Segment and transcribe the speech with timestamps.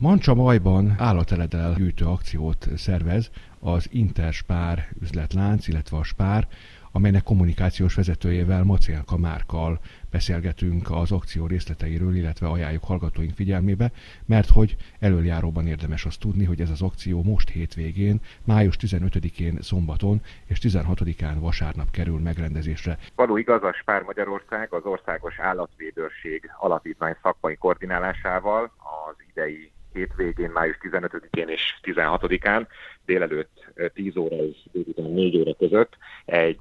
[0.00, 6.46] Mancsa Majban állateledel gyűjtő akciót szervez az Interspár üzletlánc, illetve a Spár,
[6.92, 9.80] amelynek kommunikációs vezetőjével Macélka Márkal
[10.10, 13.90] beszélgetünk az akció részleteiről, illetve ajánljuk hallgatóink figyelmébe,
[14.26, 20.20] mert hogy előjáróban érdemes azt tudni, hogy ez az akció most hétvégén, május 15-én szombaton
[20.44, 22.98] és 16-án vasárnap kerül megrendezésre.
[23.14, 28.72] Való igaz, a Spár Magyarország az Országos Állatvédőrség Alapítvány szakmai koordinálásával
[29.08, 32.66] az idei hétvégén, május 15-én és 16-án
[33.04, 36.60] délelőtt 10 óra és délután 4 óra között egy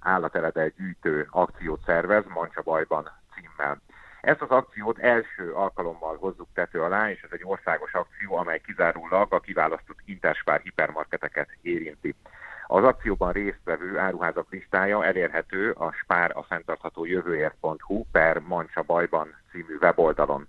[0.00, 3.80] állateledel gyűjtő akciót szervez Mancsa Bajban címmel.
[4.20, 9.32] Ezt az akciót első alkalommal hozzuk tető alá, és ez egy országos akció, amely kizárólag
[9.32, 12.14] a kiválasztott interspár hipermarketeket érinti.
[12.66, 19.76] Az akcióban résztvevő áruházak listája elérhető a spár a fenntartható jövőért.hu per Mancsa Bajban című
[19.80, 20.48] weboldalon.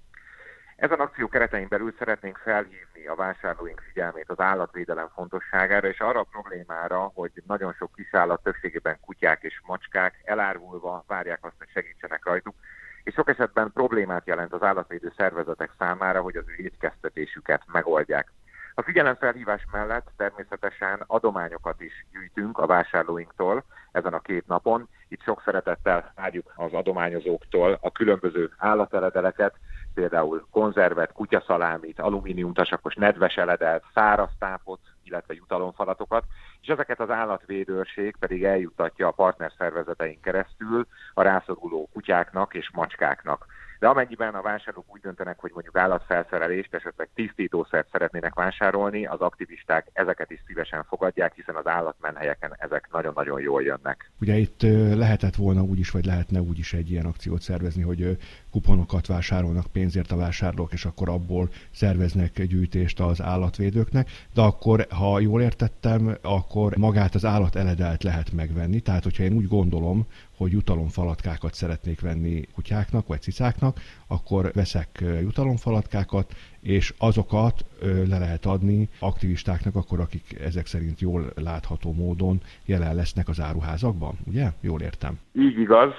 [0.80, 6.27] Ezen akció keretein belül szeretnénk felhívni a vásárlóink figyelmét az állatvédelem fontosságára, és arra a
[6.32, 12.55] problémára, hogy nagyon sok kisállat, többségében kutyák és macskák elárvulva várják azt, hogy segítsenek rajtuk,
[13.04, 18.32] és sok esetben problémát jelent az állatvédő szervezetek számára, hogy az ő étkeztetésüket megoldják.
[18.74, 24.88] A figyelemfelhívás mellett természetesen adományokat is gyűjtünk a vásárlóinktól ezen a két napon.
[25.08, 29.55] Itt sok szeretettel várjuk az adományozóktól a különböző állateledeleket,
[30.00, 36.24] például konzervet, kutyaszalámit, alumíniumtasakos nedves eledelt, száraz tápot, illetve jutalomfalatokat,
[36.62, 43.46] és ezeket az állatvédőrség pedig eljutatja a partnerszervezeteink keresztül a rászoruló kutyáknak és macskáknak.
[43.80, 49.88] De amennyiben a vásárlók úgy döntenek, hogy mondjuk állatfelszerelést, esetleg tisztítószert szeretnének vásárolni, az aktivisták
[49.94, 54.12] ezeket is szívesen fogadják, hiszen az állatmenhelyeken ezek nagyon-nagyon jól jönnek.
[54.21, 54.62] Ugye itt
[54.96, 58.18] lehetett volna úgy is, vagy lehetne úgy is egy ilyen akciót szervezni, hogy
[58.52, 65.19] kuponokat vásárolnak pénzért a vásárlók, és akkor abból szerveznek gyűjtést az állatvédőknek, de akkor, ha
[65.19, 70.52] jól értettem, akkor magát az állat eledelt lehet megvenni, tehát hogyha én úgy gondolom, hogy
[70.52, 73.69] jutalomfalatkákat szeretnék venni kutyáknak vagy cicáknak,
[74.07, 74.88] akkor veszek
[75.22, 82.96] jutalomfalatkákat, és azokat le lehet adni aktivistáknak, akkor akik ezek szerint jól látható módon jelen
[82.96, 84.47] lesznek az áruházakban, ugye?
[84.62, 85.19] Jól értem.
[85.34, 85.94] Így igaz.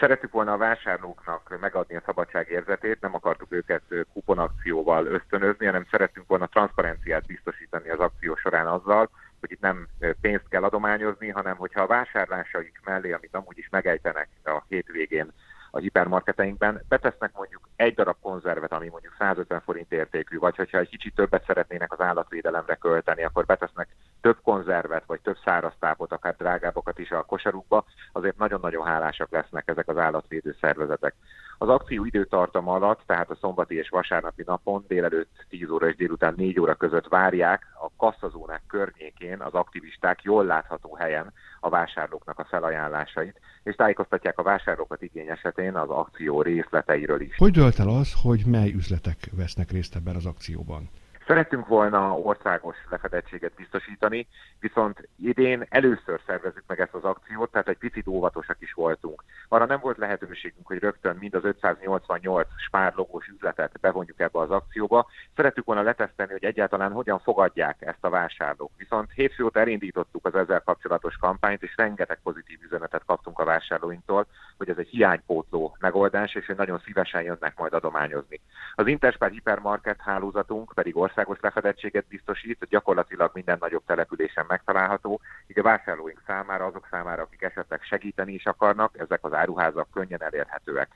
[0.00, 6.46] Szerettük volna a vásárlóknak megadni a szabadságérzetét, nem akartuk őket kuponakcióval ösztönözni, hanem szerettünk volna
[6.46, 9.88] transzparenciát biztosítani az akció során azzal, hogy itt nem
[10.20, 15.32] pénzt kell adományozni, hanem hogyha a vásárlásaik mellé, amit amúgy is megejtenek a hétvégén
[15.70, 20.88] a hipermarketeinkben, betesznek mondjuk egy darab konzervet, ami mondjuk 150 forint értékű, vagy hogyha egy
[20.88, 23.88] kicsit többet szeretnének az állatvédelemre költeni, akkor betesznek
[24.28, 29.88] több konzervet, vagy több száraztápot, akár drágábbakat is a kosarukba, azért nagyon-nagyon hálásak lesznek ezek
[29.88, 31.14] az állatvédő szervezetek.
[31.58, 36.34] Az akció időtartam alatt, tehát a szombati és vasárnapi napon délelőtt 10 óra és délután
[36.36, 42.44] 4 óra között várják a kasszazónák környékén az aktivisták jól látható helyen a vásárlóknak a
[42.44, 47.36] felajánlásait, és tájékoztatják a vásárlókat igény esetén az akció részleteiről is.
[47.36, 50.90] Hogy dölt el az, hogy mely üzletek vesznek részt ebben az akcióban?
[51.28, 54.28] Szeretünk volna országos lefedettséget biztosítani,
[54.60, 59.24] viszont idén először szervezzük meg ezt az akciót, tehát egy picit óvatosak is voltunk.
[59.48, 65.06] Arra nem volt lehetőségünk, hogy rögtön mind az 588 spárlogós üzletet bevonjuk ebbe az akcióba.
[65.36, 68.72] Szerettük volna leteszteni, hogy egyáltalán hogyan fogadják ezt a vásárlók.
[68.76, 74.26] Viszont hétfő óta elindítottuk az ezzel kapcsolatos kampányt, és rengeteg pozitív üzenetet kaptunk a vásárlóinktól,
[74.68, 78.40] hogy ez egy hiánypótló megoldás, és hogy nagyon szívesen jönnek majd adományozni.
[78.74, 85.62] Az Interspár hipermarket hálózatunk pedig országos lefedettséget biztosít, gyakorlatilag minden nagyobb településen megtalálható, így a
[85.62, 90.88] vásárlóink számára, azok számára, akik esetleg segíteni is akarnak, ezek az áruházak könnyen elérhetőek.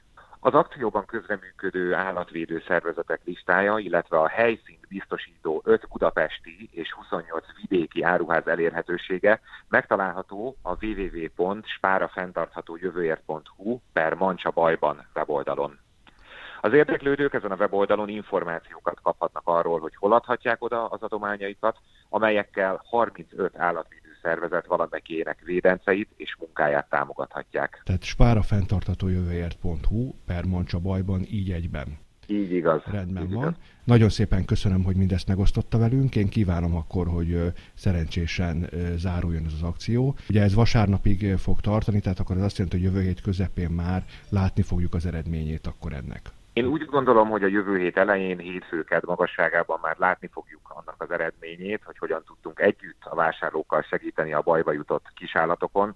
[0.44, 8.02] Az akcióban közreműködő állatvédő szervezetek listája, illetve a helyszínt biztosító 5 budapesti és 28 vidéki
[8.02, 15.78] áruház elérhetősége megtalálható a www.spárafenntarthatójövőért.hu per Mancsa Bajban weboldalon.
[16.60, 21.78] Az érdeklődők ezen a weboldalon információkat kaphatnak arról, hogy hol adhatják oda az adományaikat,
[22.08, 27.82] amelyekkel 35 állatvédő szervezet valamelyikének védenceit és munkáját támogathatják.
[27.84, 31.98] Tehát spárafenntartatójövőért.hu per Mancsa bajban így egyben.
[32.26, 32.82] Így igaz.
[32.84, 33.42] Rendben így van.
[33.42, 33.54] Igaz.
[33.84, 36.16] Nagyon szépen köszönöm, hogy mindezt megosztotta velünk.
[36.16, 40.16] Én kívánom akkor, hogy szerencsésen záruljon ez az akció.
[40.28, 44.04] Ugye ez vasárnapig fog tartani, tehát akkor ez azt jelenti, hogy jövő hét közepén már
[44.28, 46.30] látni fogjuk az eredményét akkor ennek.
[46.52, 51.10] Én úgy gondolom, hogy a jövő hét elején, hétfőked magasságában már látni fogjuk annak az
[51.10, 55.94] eredményét, hogy hogyan tudtunk együtt a vásárlókkal segíteni a bajba jutott kisállatokon.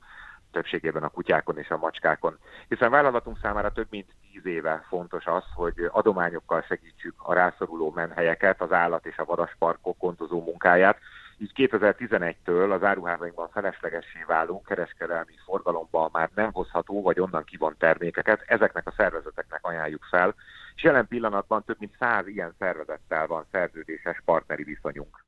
[0.51, 2.39] többségében a kutyákon és a macskákon.
[2.69, 8.61] Hiszen vállalatunk számára több mint tíz éve fontos az, hogy adományokkal segítsük a rászoruló menhelyeket,
[8.61, 10.99] az állat és a vadasparkok gondozó munkáját,
[11.39, 18.45] így 2011-től az áruházainkban feleslegessé váló kereskedelmi forgalomban már nem hozható, vagy onnan kivon termékeket,
[18.47, 20.35] ezeknek a szervezeteknek ajánljuk fel,
[20.75, 25.25] és jelen pillanatban több mint száz ilyen szervezettel van szerződéses partneri viszonyunk.